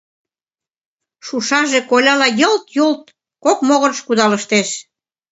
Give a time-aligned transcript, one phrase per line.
[1.25, 3.03] Шушаже коляла йылт-юлт
[3.43, 4.69] кок могырыш кудалыштеш.